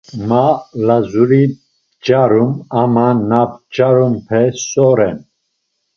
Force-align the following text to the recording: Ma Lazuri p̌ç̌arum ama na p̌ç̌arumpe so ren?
Ma 0.29 0.45
Lazuri 0.87 1.43
p̌ç̌arum 1.55 2.51
ama 2.81 3.07
na 3.29 3.41
p̌ç̌arumpe 3.51 4.41
so 4.67 4.87
ren? 4.97 5.17